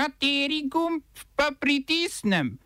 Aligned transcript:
Kateri 0.00 0.64
gumb 0.64 1.04
pa 1.36 1.50
pritisnem? 1.52 2.56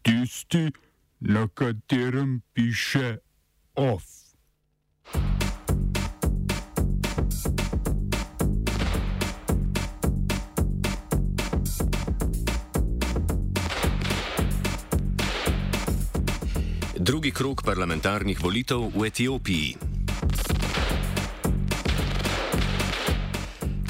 Tisti, 0.00 0.72
na 1.20 1.44
katerem 1.52 2.40
piše 2.56 3.20
OF. 3.76 4.04
Drugi 16.96 17.30
krok 17.30 17.60
parlamentarnih 17.60 18.40
volitev 18.40 18.88
v 18.88 19.12
Etiopiji. 19.12 19.93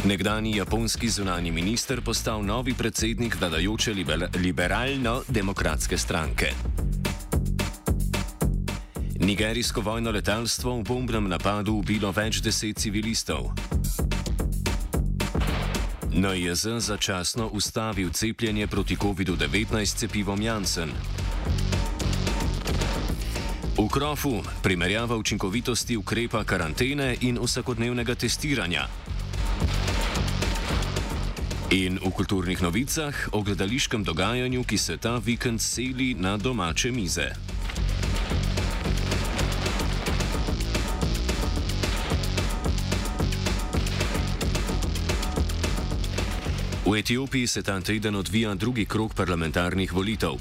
Nekdani 0.04 0.56
japonski 0.56 1.08
zunani 1.08 1.50
minister 1.50 2.00
postal 2.00 2.44
novi 2.44 2.74
predsednik 2.74 3.36
vladajoče 3.40 3.94
liberalno-demokratske 4.36 5.98
stranke. 5.98 6.46
Nigerijsko 9.20 9.80
vojno 9.80 10.10
letalstvo 10.10 10.76
v 10.76 10.82
bombnem 10.84 11.28
napadu 11.28 11.78
ubilo 11.80 12.12
več 12.12 12.42
deset 12.44 12.78
civilistov. 12.78 13.48
NJZ 16.12 16.78
začasno 16.78 17.48
ustavil 17.48 18.12
cepljenje 18.12 18.66
proti 18.66 18.96
COVID-19 18.96 19.96
cepivom 19.96 20.42
Janssen. 20.42 20.92
V 23.78 23.88
Krofu 23.88 24.42
primerjava 24.62 25.16
učinkovitosti 25.16 25.96
ukrepa 25.96 26.44
karantene 26.44 27.16
in 27.20 27.40
vsakodnevnega 27.40 28.14
testiranja. 28.14 28.86
In 31.72 31.96
v 31.96 32.12
kulturnih 32.12 32.60
novicah 32.60 33.14
o 33.32 33.40
gledališkem 33.40 34.04
dogajanju, 34.04 34.64
ki 34.68 34.76
se 34.76 34.96
ta 35.00 35.16
vikend 35.16 35.60
seli 35.60 36.12
na 36.12 36.36
domače 36.36 36.92
mize. 36.92 37.53
V 46.84 46.98
Etiopiji 46.98 47.46
se 47.46 47.62
ta 47.62 47.80
teden 47.80 48.14
odvija 48.14 48.54
drugi 48.54 48.84
krok 48.84 49.14
parlamentarnih 49.14 49.92
volitev. 49.92 50.36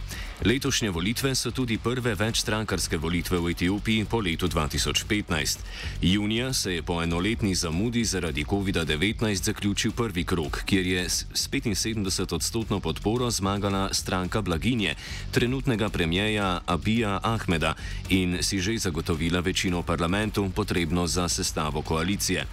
Letošnje 0.45 0.89
volitve 0.91 1.35
so 1.35 1.51
tudi 1.51 1.77
prve 1.77 2.15
večstrankarske 2.15 2.97
volitve 2.97 3.39
v 3.39 3.51
Etiopiji 3.51 4.05
po 4.05 4.19
letu 4.19 4.47
2015. 4.47 5.59
Junija 6.01 6.53
se 6.53 6.73
je 6.73 6.83
po 6.83 6.99
enoletni 7.03 7.55
zamudi 7.55 8.03
zaradi 8.05 8.43
COVID-19 8.43 9.43
zaključil 9.43 9.91
prvi 9.91 10.23
krok, 10.23 10.63
kjer 10.65 10.85
je 10.85 11.09
s 11.09 11.25
75 11.33 12.35
odstotno 12.35 12.79
podporo 12.79 13.31
zmagala 13.31 13.93
stranka 13.93 14.41
Blaginje, 14.41 14.95
trenutnega 15.31 15.89
premijeja 15.89 16.59
Abija 16.65 17.19
Ahmeda 17.23 17.73
in 18.09 18.37
si 18.41 18.59
že 18.59 18.77
zagotovila 18.77 19.39
večino 19.39 19.79
v 19.79 19.85
parlamentu, 19.85 20.51
potrebno 20.55 21.07
za 21.07 21.29
sestavo 21.29 21.81
koalicije. 21.81 22.45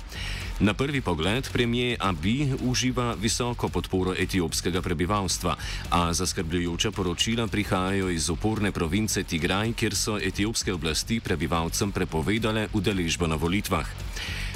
Na 0.60 0.74
prvi 0.74 1.00
pogled 1.00 1.48
premijer 1.52 1.96
Abi 2.00 2.52
uživa 2.62 3.14
visoko 3.16 3.68
podporo 3.68 4.12
etiopskega 4.12 4.82
prebivalstva, 4.82 5.56
a 5.90 6.12
zaskrbljujoča 6.12 6.90
poročila 6.90 7.46
prihajajo 7.46 8.10
iz 8.10 8.28
uporne 8.28 8.72
province 8.72 9.22
Tigraj, 9.24 9.72
kjer 9.72 9.96
so 9.96 10.18
etiopske 10.18 10.72
oblasti 10.72 11.20
prebivalcem 11.20 11.92
prepovedale 11.92 12.68
udeležbo 12.72 13.26
na 13.26 13.40
volitvah. 13.40 13.88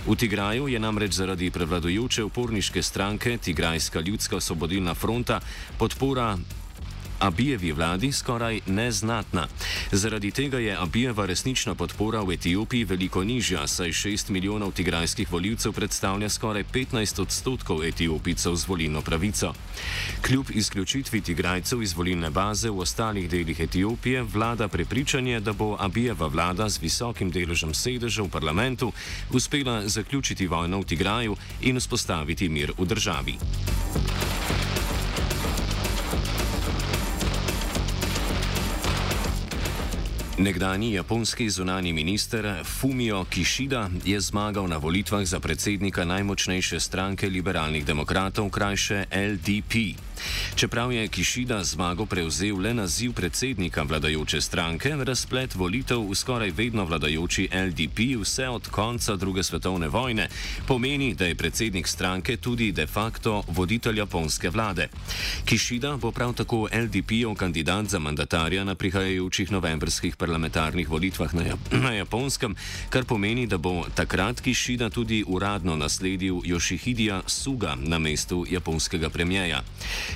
V 0.07 0.17
Tigraju 0.17 0.69
je 0.69 0.79
namreč 0.79 1.13
zaradi 1.17 1.51
prevladujoče 1.51 2.25
uporniške 2.25 2.83
stranke 2.83 3.39
Tigrajska 3.39 4.01
ljudska 4.01 4.37
osvobodilna 4.37 4.95
fronta 4.95 5.41
podpora 5.79 6.37
Abijevi 7.19 7.73
vladi 7.73 8.13
skoraj 8.13 8.61
neznatna. 8.67 9.49
Zaradi 9.93 10.31
tega 10.31 10.59
je 10.59 10.77
Abijeva 10.81 11.27
resnična 11.27 11.75
podpora 11.75 12.21
v 12.21 12.33
Etiopiji 12.33 12.85
veliko 12.85 13.25
nižja, 13.25 13.67
saj 13.67 13.89
6 13.89 14.31
milijonov 14.31 14.73
tigrajskih 14.73 15.33
voljivcev 15.33 15.73
predstavlja 15.73 16.29
skoraj 16.29 16.65
15 16.65 17.23
odstotkov 17.23 17.85
etiopijcev 17.85 18.55
z 18.55 18.69
volilno 18.69 19.03
pravico. 19.03 19.55
Kljub 20.23 20.47
izključitvi 20.51 21.21
tigrajcev 21.21 21.83
iz 21.83 21.93
volilne 21.93 22.31
baze 22.31 22.71
v 22.71 22.79
ostalih 22.79 23.31
delih 23.31 23.61
Etiopije 23.61 24.23
vlada 24.23 24.69
prepričanje, 24.69 25.41
da 25.41 25.53
bo 25.53 25.77
Abijeva 25.81 26.27
vlada 26.27 26.69
z 26.69 26.79
visokim 26.83 27.31
deležem 27.31 27.75
sedeža 27.75 28.23
v 28.23 28.29
parlamentu 28.29 28.93
uspela 29.31 29.89
zaključiti 29.89 30.47
vojno 30.47 30.81
v 30.81 30.85
Tigraju 30.85 31.37
in 31.61 31.81
vzpostaviti 31.81 32.49
mir 32.49 32.73
v 32.79 32.87
državi. 32.87 33.39
Nekdani 40.39 40.93
japonski 40.93 41.51
zunani 41.51 41.93
minister 41.93 42.65
Fumio 42.65 43.25
Kishida 43.25 43.91
je 44.05 44.21
zmagal 44.21 44.69
na 44.69 44.77
volitvah 44.77 45.25
za 45.25 45.41
predsednika 45.41 46.05
najmočnejše 46.05 46.81
stranke 46.81 47.29
liberalnih 47.29 47.87
demokratov, 47.87 48.51
krajše 48.51 49.05
LDP. 49.15 49.95
Čeprav 50.55 50.93
je 50.93 51.09
Kishida 51.09 51.65
zmago 51.65 52.07
prevzel 52.07 52.61
le 52.61 52.75
naziv 52.75 53.13
predsednika 53.13 53.83
vladajoče 53.83 54.41
stranke, 54.41 54.97
razplet 54.97 55.55
volitev 55.55 56.11
v 56.11 56.15
skoraj 56.15 56.51
vedno 56.51 56.85
vladajoči 56.85 57.49
LDP 57.53 57.99
vse 58.21 58.49
od 58.49 58.69
konca 58.69 59.17
druge 59.17 59.43
svetovne 59.43 59.89
vojne 59.89 60.29
pomeni, 60.67 61.15
da 61.15 61.27
je 61.27 61.35
predsednik 61.35 61.89
stranke 61.89 62.37
tudi 62.37 62.73
de 62.73 62.87
facto 62.87 63.43
voditelj 63.49 63.99
japonske 63.99 64.51
vlade. 64.51 64.89
Kishida 65.45 65.97
bo 65.97 66.13
prav 66.13 66.33
tako 66.35 66.69
LDP-ov 66.73 67.35
kandidat 67.35 67.87
za 67.87 67.99
mandatarja 67.99 68.65
na 68.65 68.75
prihajajočih 68.75 69.53
novembrskih 69.53 70.17
parlamentarnih 70.17 70.89
volitvah 70.89 71.35
na, 71.35 71.43
Jap 71.43 71.59
na 71.73 71.93
Japonskem, 71.93 72.57
kar 72.91 73.05
pomeni, 73.05 73.47
da 73.47 73.59
bo 73.59 73.85
takrat 73.95 74.41
Kishida 74.41 74.91
tudi 74.91 75.25
uradno 75.27 75.77
nasledil 75.77 76.35
Yoshihidija 76.45 77.23
Suga 77.27 77.77
na 77.79 77.99
mestu 77.99 78.47
japonskega 78.51 79.11
premijeja. 79.11 79.63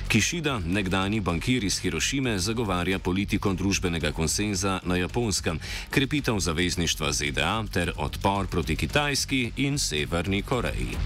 Kishida, 0.07 0.59
nekdani 0.65 1.19
bankir 1.21 1.63
iz 1.63 1.79
Hirošime, 1.79 2.39
zagovarja 2.39 2.99
politiko 2.99 3.53
družbenega 3.53 4.11
konsenza 4.11 4.79
na 4.83 4.95
Japonskem, 4.95 5.59
krepitev 5.89 6.39
zavezništva 6.39 7.11
ZDA 7.11 7.63
ter 7.73 7.91
odpor 7.97 8.47
proti 8.47 8.75
Kitajski 8.75 9.51
in 9.57 9.77
Severni 9.79 10.41
Koreji. 10.41 10.97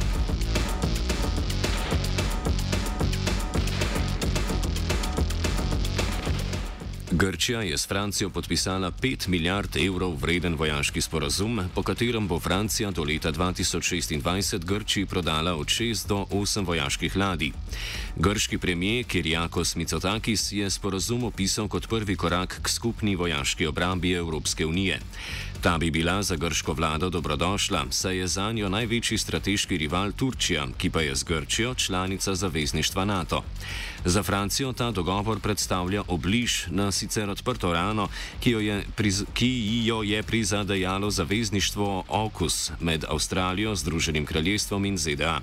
Grčija 7.16 7.62
je 7.62 7.78
s 7.78 7.88
Francijo 7.88 8.30
podpisala 8.30 8.92
5 8.92 9.28
milijard 9.28 9.78
evrov 9.78 10.16
vreden 10.22 10.56
vojaški 10.56 11.02
sporazum, 11.02 11.62
po 11.76 11.84
katerem 11.84 12.28
bo 12.28 12.40
Francija 12.40 12.92
do 12.92 13.04
leta 13.04 13.32
2026 13.32 14.66
Grčiji 14.66 15.06
prodala 15.06 15.56
od 15.56 15.68
6 15.68 16.08
do 16.08 16.26
8 16.32 16.66
vojaških 16.66 17.16
ladij. 17.16 17.52
Grški 18.16 18.58
premijer 18.58 19.06
Kirjakos 19.06 19.76
Mitsotakis 19.76 20.52
je 20.52 20.70
sporazum 20.70 21.24
opisal 21.24 21.68
kot 21.68 21.88
prvi 21.88 22.16
korak 22.16 22.60
k 22.62 22.70
skupni 22.70 23.16
vojaški 23.16 23.66
obrambi 23.66 24.12
Evropske 24.12 24.66
unije. 24.66 25.00
Ta 25.64 25.78
bi 25.78 25.92
bila 25.92 26.24
za 26.24 26.36
grško 26.36 26.74
vlado 26.74 27.10
dobrodošla, 27.10 27.86
saj 27.90 28.18
je 28.18 28.28
za 28.28 28.52
njo 28.52 28.70
največji 28.70 29.18
strateški 29.18 29.78
rival 29.78 30.12
Turčija, 30.12 30.68
ki 30.78 30.90
pa 30.90 31.02
je 31.02 31.16
z 31.16 31.24
Grčijo 31.24 31.74
članica 31.74 32.36
zavezništva 32.36 33.06
NATO. 33.06 33.44
Za 34.06 34.24
Francijo 34.24 34.74
ta 34.74 34.92
dogovor 34.92 35.40
predstavlja 35.40 36.04
obliž 36.08 36.68
na 36.68 36.92
sicer 37.04 37.30
odprto 37.30 37.74
rano, 37.74 38.08
ki 38.40 38.56
jo 38.56 38.60
je, 38.64 38.78
priz, 38.96 39.24
ki 39.36 39.84
jo 39.86 40.04
je 40.04 40.24
prizadejalo 40.24 41.12
zavezništvo 41.12 42.04
AUKUS 42.08 42.72
med 42.80 43.06
Avstralijo, 43.10 43.76
Združenim 43.76 44.26
kraljestvom 44.26 44.86
in 44.86 44.98
ZDA. 44.98 45.42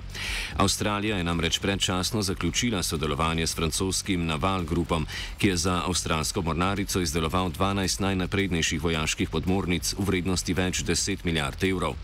Avstralija 0.57 1.17
je 1.17 1.23
namreč 1.23 1.59
predčasno 1.59 2.21
zaključila 2.21 2.83
sodelovanje 2.83 3.47
s 3.47 3.55
francoskim 3.55 4.25
Naval 4.25 4.63
grupom, 4.63 5.05
ki 5.37 5.47
je 5.47 5.57
za 5.57 5.81
avstralsko 5.85 6.41
mornarico 6.41 7.01
izdeloval 7.01 7.51
12 7.51 8.01
najnaprednejših 8.01 8.81
vojaških 8.81 9.29
podmornic 9.29 9.93
v 9.97 10.05
vrednosti 10.05 10.53
več 10.53 10.83
10 10.83 11.25
milijard 11.25 11.63
evrov. 11.63 11.95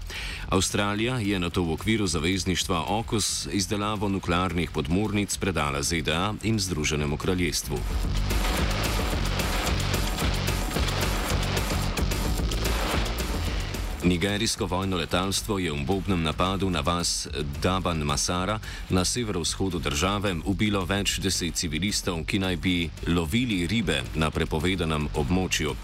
Avstralija 0.49 1.19
je 1.19 1.39
na 1.39 1.49
to 1.49 1.63
v 1.63 1.73
okviru 1.73 2.07
zavezništva 2.07 2.85
AUKUS 2.87 3.47
izdelavo 3.51 4.09
nuklearnih 4.09 4.71
podmornic 4.71 5.37
predala 5.37 5.81
ZDA 5.83 6.33
in 6.43 6.59
Združenemu 6.59 7.17
kraljestvu. 7.17 7.79
Nigerijsko 14.07 14.65
vojno 14.65 14.97
letalstvo 14.97 15.59
je 15.59 15.71
v 15.71 15.83
bombnem 15.83 16.23
napadu 16.23 16.69
na 16.69 16.79
vas 16.79 17.27
Daban 17.61 17.97
Masara 18.03 18.59
na 18.89 19.05
severovzhodu 19.05 19.79
države 19.79 20.35
ubilo 20.45 20.85
več 20.85 21.19
deset 21.19 21.55
civilistov, 21.55 22.23
ki 22.23 22.39
naj 22.39 22.55
bi 22.55 22.89
lovili 23.07 23.67
ribe 23.67 23.99
na 24.15 24.31
prepovedanem 24.31 25.09
območju. 25.11 25.75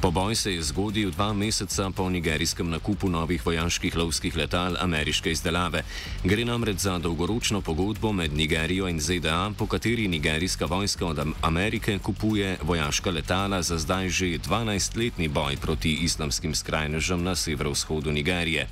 Poboj 0.00 0.34
se 0.36 0.52
je 0.52 0.62
zgodil 0.62 1.10
dva 1.10 1.32
meseca 1.32 1.88
po 1.90 2.10
nigerijskem 2.10 2.68
nakupu 2.70 3.08
novih 3.08 3.46
vojaških 3.46 3.96
lovskih 3.96 4.36
letal 4.36 4.76
ameriške 4.80 5.32
izdelave. 5.32 5.84
Gre 6.24 6.44
namreč 6.44 6.84
za 6.84 6.98
dolgoročno 6.98 7.60
pogodbo 7.60 8.12
med 8.12 8.32
Nigerijo 8.32 8.88
in 8.88 9.00
ZDA, 9.00 9.50
po 9.58 9.66
kateri 9.66 10.08
nigerijska 10.08 10.66
vojska 10.66 11.06
od 11.06 11.24
Amerike 11.42 11.98
kupuje 11.98 12.58
vojaška 12.62 13.10
letala 13.10 13.62
za 13.62 13.78
zdaj 13.78 14.08
že 14.08 14.26
12-letni 14.38 15.28
boj 15.28 15.56
proti 15.56 15.92
islamskim 16.04 16.54
skrajnežem 16.54 17.24
na 17.24 17.34
severovzhodu 17.54 18.10
Nigerije. 18.10 18.66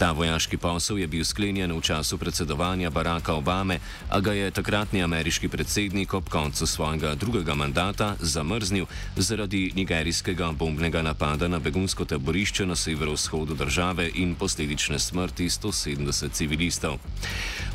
Ta 0.00 0.12
vojaški 0.16 0.56
posel 0.56 0.98
je 0.98 1.06
bil 1.06 1.24
sklenjen 1.24 1.72
v 1.76 1.80
času 1.84 2.16
predsedovanja 2.16 2.88
Baracka 2.90 3.34
Obame, 3.36 3.84
a 4.08 4.20
ga 4.20 4.32
je 4.32 4.50
takratni 4.50 5.02
ameriški 5.04 5.48
predsednik 5.48 6.14
ob 6.14 6.28
koncu 6.28 6.66
svojega 6.66 7.14
drugega 7.14 7.54
mandata 7.54 8.16
zamrznil 8.20 8.86
zaradi 9.16 9.72
nigerijskega 9.76 10.52
bombnega 10.56 11.02
napada 11.02 11.48
na 11.48 11.58
begunsko 11.58 12.04
taborišče 12.04 12.66
na 12.66 12.76
severovzhodu 12.76 13.54
države 13.54 14.10
in 14.14 14.34
posledične 14.34 14.98
smrti 14.98 15.50
170 15.50 16.32
civilistov. 16.32 16.96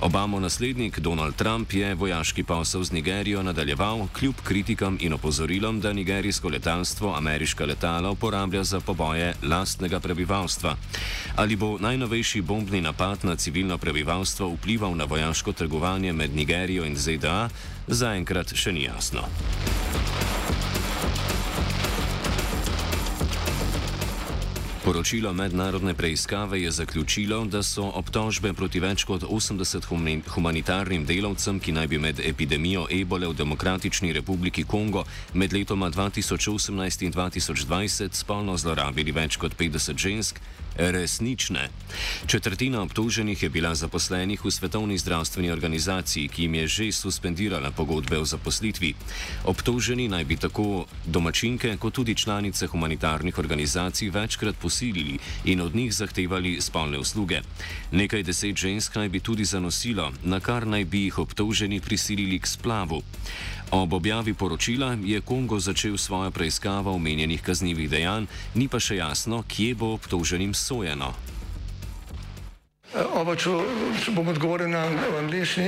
Obamo 0.01 0.39
naslednik 0.39 0.99
Donald 0.99 1.35
Trump 1.35 1.73
je 1.73 1.93
vojaški 1.93 2.43
posel 2.43 2.83
z 2.83 2.91
Nigerijo 2.91 3.43
nadaljeval 3.43 4.07
kljub 4.17 4.35
kritikam 4.43 4.97
in 5.01 5.13
opozorilom, 5.13 5.79
da 5.81 5.93
nigerijsko 5.93 6.49
letalstvo 6.49 7.13
ameriška 7.13 7.65
letala 7.65 8.09
uporablja 8.09 8.63
za 8.63 8.79
poboje 8.79 9.33
lastnega 9.43 9.99
prebivalstva. 9.99 10.75
Ali 11.35 11.55
bo 11.55 11.77
najnovejši 11.79 12.14
najnovejši 12.15 12.41
bombni 12.41 12.81
napad 12.81 13.25
na 13.25 13.35
civilno 13.35 13.77
prebivalstvo 13.77 14.47
vplival 14.47 14.95
na 14.95 15.03
vojaško 15.03 15.53
trgovanje 15.53 16.13
med 16.13 16.35
Nigerijo 16.35 16.85
in 16.85 16.95
ZDA, 16.95 17.49
zaenkrat 17.87 18.55
še 18.55 18.71
ni 18.71 18.83
jasno. 18.87 19.27
Poročilo 24.85 25.33
mednarodne 25.33 25.93
preiskave 25.93 26.61
je 26.61 26.71
zaključilo, 26.71 27.45
da 27.45 27.63
so 27.63 27.83
obtožbe 27.83 28.53
proti 28.53 28.79
več 28.79 29.03
kot 29.03 29.23
80 29.23 29.83
humanitarnim 30.29 31.05
delavcem, 31.05 31.59
ki 31.59 31.71
naj 31.71 31.87
bi 31.87 31.97
med 31.97 32.19
epidemijo 32.23 32.87
ebole 32.89 33.27
v 33.27 33.33
Demokratični 33.33 34.13
republiki 34.13 34.63
Kongo 34.63 35.03
med 35.33 35.53
letoma 35.53 35.89
2018 35.91 37.03
in 37.03 37.13
2020 37.13 38.13
spolno 38.13 38.57
zlorabili 38.57 39.11
več 39.11 39.35
kot 39.35 39.57
50 39.57 39.97
žensk, 39.97 40.39
resnične. 40.77 41.69
Četrtina 42.27 42.81
obtoženih 42.81 43.43
je 43.43 43.49
bila 43.49 43.75
zaposlenih 43.75 44.45
v 44.45 44.51
Svetovni 44.51 44.97
zdravstveni 44.97 45.51
organizaciji, 45.51 46.27
ki 46.27 46.41
jim 46.41 46.55
je 46.55 46.67
že 46.67 46.91
suspendirala 46.91 47.71
pogodbe 47.71 48.17
o 48.17 48.25
zaposlitvi. 48.25 48.93
Obtoženi 49.45 50.07
naj 50.07 50.25
bi 50.25 50.35
tako 50.37 50.85
domačinke, 51.05 51.77
kot 51.77 51.93
tudi 51.93 52.15
članice 52.15 52.67
humanitarnih 52.67 53.37
organizacij 53.37 54.09
večkrat 54.09 54.55
posilili 54.61 55.19
in 55.45 55.61
od 55.61 55.75
njih 55.75 55.93
zahtevali 55.93 56.61
spolne 56.61 56.99
usluge. 56.99 57.41
Nekaj 57.91 58.23
deset 58.23 58.55
žensk 58.55 58.95
naj 58.95 59.09
bi 59.09 59.19
tudi 59.19 59.45
zanosilo, 59.45 60.11
na 60.23 60.39
kar 60.39 60.67
naj 60.67 60.85
bi 60.85 61.03
jih 61.03 61.19
obtoženi 61.19 61.79
prisilili 61.79 62.39
k 62.39 62.47
splavu. 62.47 63.01
Ob 63.71 63.93
objavi 63.93 64.33
poročila 64.33 64.97
je 65.03 65.21
Kongo 65.21 65.59
začel 65.59 65.97
svojo 65.97 66.31
preiskavo 66.31 66.93
omenjenih 66.93 67.41
kaznjivih 67.41 67.89
dejanj, 67.89 68.27
ni 68.53 68.67
pa 68.67 68.79
še 68.79 68.95
jasno, 68.95 69.43
kje 69.47 69.73
bo 69.75 69.93
obtoženim 69.97 70.53
sojeno. 70.65 71.13
Oba, 72.95 73.35
če, 73.35 73.51
če 74.01 74.13
bom 74.15 74.29
odgovoril 74.31 74.71
na 74.71 74.85
angliški. 75.19 75.67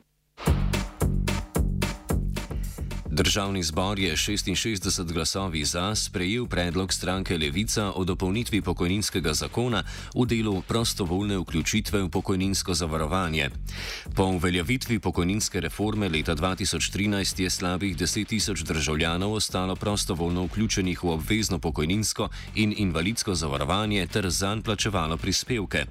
Državni 3.13 3.63
zbor 3.63 3.99
je 3.99 4.15
66 4.15 5.13
glasovi 5.13 5.65
za 5.65 5.95
sprejel 5.95 6.47
predlog 6.47 6.93
stranke 6.93 7.37
Levica 7.37 7.91
o 7.95 8.03
dopolnitvi 8.03 8.61
pokojninskega 8.61 9.33
zakona 9.33 9.83
v 10.15 10.25
delu 10.25 10.61
prostovoljne 10.61 11.37
vključitve 11.37 12.01
v 12.03 12.09
pokojninsko 12.09 12.73
zavarovanje. 12.73 13.49
Po 14.15 14.23
uveljavitvi 14.23 14.99
pokojninske 14.99 15.59
reforme 15.59 16.09
leta 16.09 16.35
2013 16.35 17.41
je 17.41 17.49
slabih 17.49 17.97
10 17.97 18.27
tisoč 18.27 18.63
državljanov 18.63 19.33
ostalo 19.33 19.75
prostovoljno 19.75 20.45
vključenih 20.45 21.03
v 21.03 21.09
obvezno 21.09 21.59
pokojninsko 21.59 22.29
in 22.55 22.73
invalidsko 22.77 23.35
zavarovanje 23.35 24.07
ter 24.07 24.29
zanj 24.29 24.61
plačevalo 24.61 25.17
prispevke. 25.17 25.85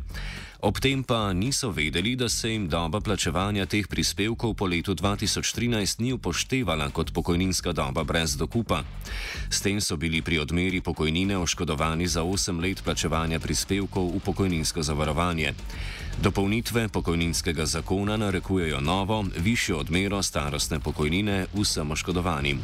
Ob 0.62 0.76
tem 0.76 1.00
pa 1.00 1.32
niso 1.32 1.70
vedeli, 1.72 2.16
da 2.16 2.28
se 2.28 2.50
jim 2.52 2.68
doba 2.68 3.00
plačevanja 3.00 3.64
teh 3.66 3.88
prispevkov 3.88 4.54
po 4.54 4.66
letu 4.68 4.92
2013 4.94 6.00
ni 6.04 6.12
upoštevala 6.12 6.90
kot 6.92 7.12
pokojninska 7.16 7.72
doba 7.72 8.04
brez 8.04 8.36
dokupa. 8.36 8.84
S 9.48 9.64
tem 9.64 9.80
so 9.80 9.96
bili 9.96 10.20
pri 10.22 10.38
odmeri 10.38 10.80
pokojnine 10.84 11.38
oškodovani 11.38 12.06
za 12.06 12.22
8 12.22 12.60
let 12.60 12.84
plačevanja 12.84 13.40
prispevkov 13.40 14.12
v 14.12 14.20
pokojninsko 14.20 14.82
zavarovanje. 14.82 15.54
Dopolnitve 16.20 16.88
pokojninskega 16.88 17.66
zakona 17.66 18.16
narekujejo 18.16 18.80
novo, 18.80 19.24
višjo 19.36 19.80
odmero 19.80 20.22
starostne 20.22 20.80
pokojnine 20.80 21.46
vsem 21.56 21.90
oškodovanim. 21.90 22.60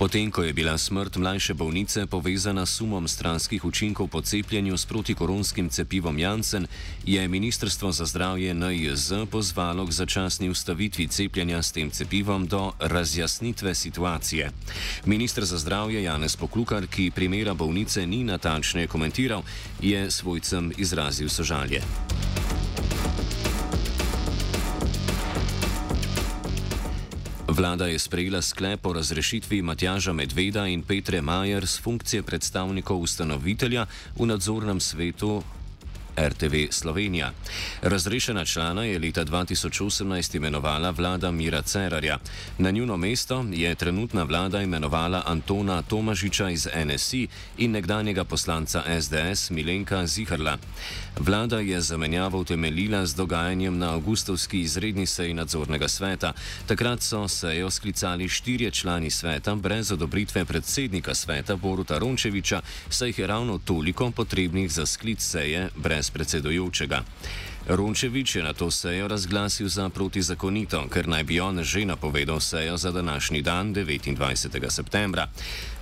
Potem, 0.00 0.32
ko 0.32 0.40
je 0.40 0.56
bila 0.56 0.80
smrt 0.80 1.20
mlajše 1.20 1.52
bolnice 1.54 2.06
povezana 2.08 2.64
s 2.64 2.80
sumom 2.80 3.04
stranskih 3.04 3.64
učinkov 3.64 4.08
po 4.08 4.24
cepljenju 4.24 4.76
s 4.76 4.88
protikoronskim 4.88 5.68
cepivom 5.68 6.18
Janssen, 6.18 6.66
je 7.04 7.28
Ministrstvo 7.28 7.92
za 7.92 8.08
zdravje 8.08 8.54
NIZ 8.54 9.28
pozvalo 9.30 9.84
k 9.86 9.92
začasni 9.92 10.48
ustavitvi 10.48 11.08
cepljenja 11.08 11.62
s 11.62 11.72
tem 11.72 11.90
cepivom 11.90 12.46
do 12.46 12.72
razjasnitve 12.80 13.74
situacije. 13.74 14.50
Ministr 15.04 15.44
za 15.44 15.58
zdravje 15.58 16.02
Janez 16.02 16.36
Poklukar, 16.36 16.86
ki 16.86 17.12
primera 17.12 17.54
bolnice 17.54 18.06
ni 18.06 18.24
natančneje 18.24 18.86
komentiral, 18.86 19.42
je 19.80 20.10
svojcem 20.10 20.72
izrazil 20.78 21.28
sožalje. 21.28 21.84
Vlada 27.60 27.86
je 27.86 27.98
sprejela 27.98 28.42
sklep 28.42 28.86
o 28.86 28.92
razrešitvi 28.92 29.62
Matjaža 29.62 30.12
Medveda 30.12 30.64
in 30.66 30.82
Petre 30.82 31.20
Majer 31.20 31.66
z 31.66 31.80
funkcije 31.80 32.22
predstavnikov 32.22 33.04
ustanovitelja 33.04 33.84
v 34.16 34.26
nadzornem 34.26 34.80
svetu 34.80 35.42
RTV 36.18 36.54
Slovenija. 36.70 37.32
Razrešena 37.82 38.44
člana 38.44 38.84
je 38.84 38.98
leta 38.98 39.24
2018 39.24 40.36
imenovala 40.36 40.90
vlada 40.90 41.30
Mira 41.30 41.62
Cerarja. 41.62 42.18
Na 42.58 42.70
njuno 42.70 42.96
mesto 42.96 43.44
je 43.52 43.74
trenutna 43.74 44.22
vlada 44.22 44.62
imenovala 44.62 45.22
Antona 45.26 45.82
Tomažiča 45.82 46.50
iz 46.50 46.68
NSI 46.84 47.28
in 47.58 47.70
nekdanjega 47.70 48.24
poslanca 48.24 48.82
SDS 49.00 49.50
Milenka 49.50 50.06
Ziharla. 50.06 50.58
Vlada 51.18 51.58
je 51.58 51.80
zamenjavo 51.80 52.38
utemeljila 52.38 53.06
z 53.06 53.14
dogajanjem 53.14 53.78
na 53.78 53.92
avgustovski 53.92 54.60
izredni 54.60 55.06
seji 55.06 55.34
nadzornega 55.34 55.88
sveta. 55.88 56.32
Takrat 56.66 57.02
so 57.02 57.28
sejo 57.28 57.70
sklicali 57.70 58.28
štirje 58.28 58.70
člani 58.70 59.10
sveta 59.10 59.54
brez 59.54 59.92
odobritve 59.92 60.44
predsednika 60.44 61.14
sveta 61.14 61.56
Boruta 61.56 61.98
Rončeviča, 61.98 62.60
saj 62.88 63.08
jih 63.08 63.18
je 63.18 63.26
ravno 63.26 63.58
toliko 63.58 64.10
potrebnih 64.10 64.72
za 64.72 64.86
sklic 64.86 65.22
seje 65.22 65.68
brez 65.76 65.99
predsedujočega. 66.08 67.04
Rončevič 67.68 68.36
je 68.36 68.42
na 68.42 68.52
to 68.52 68.70
sejo 68.70 69.08
razglasil 69.08 69.68
za 69.68 69.88
protizakonito, 69.88 70.88
ker 70.88 71.08
naj 71.08 71.24
bi 71.24 71.40
on 71.40 71.60
že 71.64 71.84
napovedal 71.84 72.40
sejo 72.40 72.76
za 72.76 72.92
današnji 72.92 73.42
dan, 73.42 73.74
29. 73.74 74.70
septembra. 74.70 75.28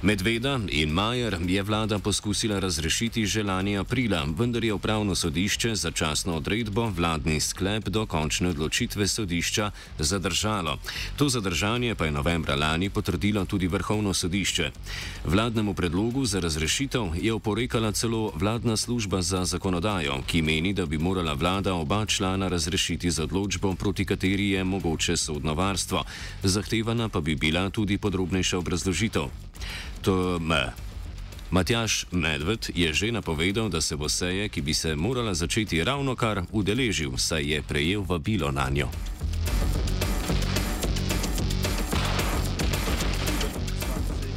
Medveda 0.03 0.61
in 0.69 0.91
Majer 0.91 1.39
je 1.47 1.63
vlada 1.63 1.99
poskusila 1.99 2.59
razrešiti 2.59 3.27
že 3.27 3.43
lani 3.43 3.79
aprila, 3.79 4.27
vendar 4.39 4.65
je 4.65 4.73
upravno 4.73 5.15
sodišče 5.15 5.75
začasno 5.75 6.37
odredbo 6.37 6.91
vladni 6.91 7.41
sklep 7.41 7.89
do 7.89 8.07
končne 8.07 8.49
odločitve 8.49 9.09
sodišča 9.09 9.71
zadržalo. 9.99 10.79
To 11.17 11.29
zadržanje 11.29 11.95
pa 11.95 12.05
je 12.05 12.13
novembra 12.13 12.55
lani 12.55 12.91
potrdilo 12.91 13.45
tudi 13.45 13.67
vrhovno 13.67 14.15
sodišče. 14.15 14.71
Vladnemu 15.25 15.75
predlogu 15.75 16.25
za 16.25 16.41
razrešitev 16.41 17.19
je 17.23 17.33
oporekala 17.33 17.93
celo 17.93 18.33
vladna 18.35 18.77
služba 18.77 19.23
za 19.23 19.45
zakonodajo, 19.45 20.23
ki 20.27 20.43
meni, 20.43 20.73
da 20.73 20.87
bi 20.87 20.99
morala 20.99 21.35
vlada 21.35 21.68
oba 21.75 22.07
člana 22.07 22.49
razrešiti 22.49 23.11
z 23.11 23.23
odločbo, 23.23 23.75
proti 23.75 24.05
kateri 24.05 24.51
je 24.51 24.65
mogoče 24.65 25.17
sodno 25.17 25.55
varstvo. 25.55 26.05
Zahtevana 26.43 27.09
pa 27.09 27.21
bi 27.21 27.35
bila 27.35 27.71
tudi 27.71 27.99
podrobnejša 27.99 28.59
obrazložitev. 28.59 29.23
To. 30.03 30.39
Matjaš 31.51 32.07
Medved 32.13 32.71
je 32.75 32.93
že 32.93 33.13
napovedal, 33.13 33.69
da 33.69 33.81
se 33.81 33.97
bo 33.97 34.09
seje, 34.09 34.49
ki 34.49 34.61
bi 34.61 34.75
se 34.75 34.97
morala 34.97 35.35
začeti 35.35 35.85
ravno 35.85 36.17
kar, 36.17 36.43
udeležil, 36.53 37.17
saj 37.17 37.45
je 37.45 37.63
prejel 37.63 38.05
vabilo 38.05 38.51
na 38.51 38.69
njo. 38.69 38.89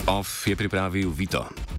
OF 0.07 0.47
je 0.47 0.55
pripravil 0.55 1.11
Vito. 1.11 1.70